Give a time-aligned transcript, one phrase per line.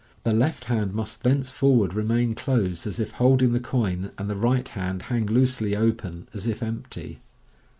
[0.23, 4.67] The left hand must thenceforward remain closed, as if holding the coin, and the right
[4.67, 7.19] hand hang loosely open, as if empty.